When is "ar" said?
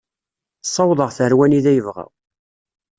1.25-1.33